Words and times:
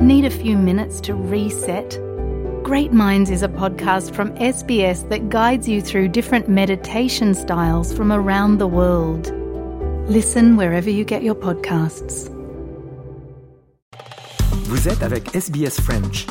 Need 0.00 0.24
a 0.24 0.30
few 0.30 0.56
minutes 0.56 1.00
to 1.02 1.14
reset? 1.14 1.98
Great 2.62 2.92
Minds 2.92 3.30
is 3.30 3.42
a 3.42 3.48
podcast 3.48 4.14
from 4.14 4.30
SBS 4.32 5.08
that 5.08 5.28
guides 5.28 5.68
you 5.68 5.80
through 5.80 6.08
different 6.08 6.48
meditation 6.48 7.34
styles 7.34 7.92
from 7.92 8.10
around 8.10 8.58
the 8.58 8.66
world. 8.66 9.32
Listen 10.08 10.56
wherever 10.56 10.90
you 10.90 11.04
get 11.04 11.22
your 11.22 11.34
podcasts. 11.34 12.30
Vous 14.66 14.88
êtes 14.88 15.02
avec 15.02 15.34
SBS 15.34 15.80
French. 15.80 16.26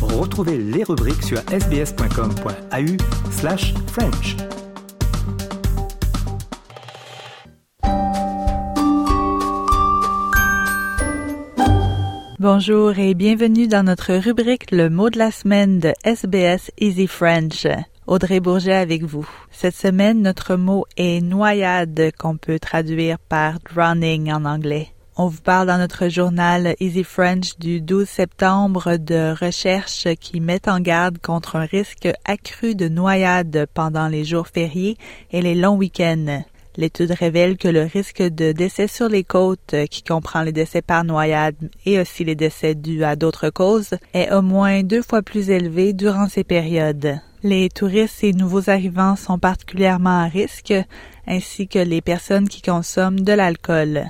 Retrouvez 0.00 0.56
les 0.58 0.84
rubriques 0.84 1.22
sur 1.22 1.38
sbs.com.au 1.50 2.96
Bonjour 12.42 12.98
et 12.98 13.14
bienvenue 13.14 13.68
dans 13.68 13.84
notre 13.84 14.14
rubrique 14.14 14.72
Le 14.72 14.90
mot 14.90 15.10
de 15.10 15.18
la 15.20 15.30
semaine 15.30 15.78
de 15.78 15.92
SBS 16.02 16.72
Easy 16.76 17.06
French. 17.06 17.68
Audrey 18.08 18.40
Bourget 18.40 18.74
avec 18.74 19.04
vous. 19.04 19.28
Cette 19.52 19.76
semaine, 19.76 20.22
notre 20.22 20.56
mot 20.56 20.84
est 20.96 21.20
noyade 21.20 22.10
qu'on 22.18 22.36
peut 22.36 22.58
traduire 22.58 23.20
par 23.20 23.60
drowning 23.72 24.32
en 24.32 24.44
anglais. 24.44 24.88
On 25.16 25.28
vous 25.28 25.40
parle 25.40 25.68
dans 25.68 25.78
notre 25.78 26.08
journal 26.08 26.74
Easy 26.80 27.04
French 27.04 27.60
du 27.60 27.80
12 27.80 28.08
septembre 28.08 28.96
de 28.96 29.32
recherches 29.40 30.08
qui 30.18 30.40
mettent 30.40 30.66
en 30.66 30.80
garde 30.80 31.18
contre 31.18 31.54
un 31.54 31.64
risque 31.64 32.08
accru 32.24 32.74
de 32.74 32.88
noyade 32.88 33.68
pendant 33.72 34.08
les 34.08 34.24
jours 34.24 34.48
fériés 34.48 34.96
et 35.30 35.42
les 35.42 35.54
longs 35.54 35.76
week-ends. 35.76 36.42
L'étude 36.76 37.10
révèle 37.10 37.58
que 37.58 37.68
le 37.68 37.82
risque 37.82 38.22
de 38.22 38.52
décès 38.52 38.86
sur 38.86 39.08
les 39.08 39.24
côtes, 39.24 39.74
euh, 39.74 39.86
qui 39.86 40.02
comprend 40.02 40.42
les 40.42 40.52
décès 40.52 40.80
par 40.80 41.04
noyade 41.04 41.54
et 41.84 42.00
aussi 42.00 42.24
les 42.24 42.34
décès 42.34 42.74
dus 42.74 43.04
à 43.04 43.14
d'autres 43.14 43.50
causes, 43.50 43.94
est 44.14 44.32
au 44.32 44.40
moins 44.40 44.82
deux 44.82 45.02
fois 45.02 45.20
plus 45.20 45.50
élevé 45.50 45.92
durant 45.92 46.28
ces 46.28 46.44
périodes. 46.44 47.18
Les 47.42 47.68
touristes 47.68 48.24
et 48.24 48.32
nouveaux 48.32 48.70
arrivants 48.70 49.16
sont 49.16 49.38
particulièrement 49.38 50.22
à 50.22 50.26
risque, 50.26 50.72
ainsi 51.26 51.68
que 51.68 51.78
les 51.78 52.00
personnes 52.00 52.48
qui 52.48 52.62
consomment 52.62 53.20
de 53.20 53.32
l'alcool. 53.32 54.04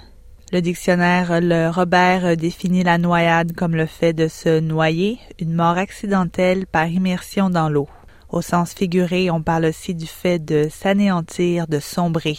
Le 0.52 0.60
dictionnaire 0.60 1.40
Le 1.40 1.70
Robert 1.70 2.36
définit 2.36 2.84
la 2.84 2.98
noyade 2.98 3.54
comme 3.54 3.74
le 3.74 3.86
fait 3.86 4.12
de 4.12 4.28
se 4.28 4.60
noyer, 4.60 5.18
une 5.40 5.54
mort 5.54 5.78
accidentelle 5.78 6.66
par 6.66 6.86
immersion 6.86 7.48
dans 7.48 7.70
l'eau. 7.70 7.88
Au 8.32 8.40
sens 8.40 8.72
figuré, 8.72 9.30
on 9.30 9.42
parle 9.42 9.66
aussi 9.66 9.94
du 9.94 10.06
fait 10.06 10.38
de 10.38 10.68
s'anéantir, 10.70 11.68
de 11.68 11.78
sombrer. 11.78 12.38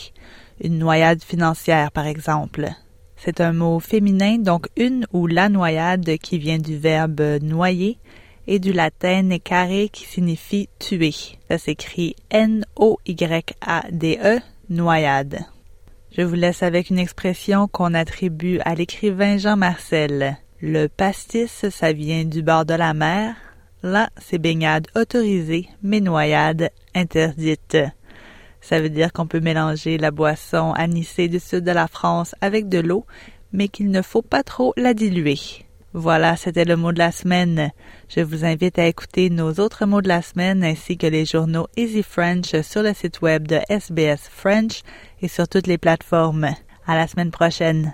Une 0.59 0.80
noyade 0.80 1.22
financière, 1.23 1.91
par 1.91 2.08
exemple. 2.08 2.67
C'est 3.16 3.39
un 3.41 3.53
mot 3.53 3.80
féminin, 3.80 4.39
donc 4.39 4.67
une 4.75 5.05
ou 5.14 5.27
la 5.27 5.49
noyade 5.49 6.17
qui 6.17 6.39
vient 6.39 6.58
du 6.58 6.77
verbe 6.77 7.21
noyer 7.44 7.99
et 8.47 8.58
du 8.58 8.73
latin 8.73 9.21
necare 9.21 9.89
qui 9.91 10.05
signifie 10.05 10.67
tuer. 10.80 11.14
Ça 11.47 11.59
s'écrit 11.59 12.16
N-O-Y-A-D-E, 12.31 13.59
noyade. 14.69 15.45
Je 16.11 16.23
vous 16.23 16.36
laisse 16.36 16.64
avec 16.64 16.89
une 16.89 16.99
expression 16.99 17.67
qu'on 17.67 17.94
attribue 17.94 18.59
à 18.66 18.73
l'écrivain 18.73 19.38
Jean 19.38 19.58
Marcel. 19.58 20.38
Le 20.59 20.88
pastis, 20.88 21.69
ça 21.69 21.94
vient 21.94 22.25
du 22.25 22.41
bord 22.41 22.66
de 22.66 22.73
la 22.73 22.95
mer, 22.95 23.36
Là, 23.84 24.09
c'est 24.17 24.38
baignade 24.38 24.88
autorisée, 24.95 25.67
mais 25.81 26.00
noyade 26.00 26.70
interdite. 26.95 27.78
Ça 28.62 28.80
veut 28.80 28.89
dire 28.89 29.12
qu'on 29.12 29.28
peut 29.28 29.42
mélanger 29.42 29.98
la 29.98 30.09
boisson 30.09 30.72
anisée 30.72 31.28
du 31.28 31.39
sud 31.39 31.66
de 31.66 31.72
la 31.72 31.89
France 31.89 32.34
avec 32.39 32.70
de 32.70 32.80
l'eau, 32.80 33.06
mais 33.52 33.67
qu'il 33.67 33.92
ne 33.92 34.02
faut 34.02 34.22
pas 34.22 34.42
trop 34.42 34.73
la 34.78 34.94
diluer. 34.94 35.38
Voilà, 35.92 36.38
c'était 36.38 36.64
le 36.64 36.78
mot 36.78 36.94
de 36.94 36.98
la 36.98 37.11
semaine. 37.11 37.72
Je 38.08 38.22
vous 38.22 38.45
invite 38.45 38.80
à 38.80 38.88
écouter 38.88 39.30
nos 39.30 39.52
autres 39.55 39.86
mots 39.86 40.02
de 40.02 40.08
la 40.08 40.21
semaine 40.21 40.64
ainsi 40.64 40.98
que 40.98 41.05
les 41.05 41.26
journaux 41.26 41.67
Easy 41.76 42.04
French 42.04 42.60
sur 42.61 42.83
le 42.83 42.94
site 42.94 43.21
web 43.21 43.48
de 43.48 43.60
SBS 43.67 44.30
French 44.32 44.82
et 45.21 45.27
sur 45.27 45.48
toutes 45.48 45.67
les 45.67 45.77
plateformes. 45.77 46.50
À 46.88 46.95
la 46.95 47.08
semaine 47.08 47.32
prochaine. 47.32 47.94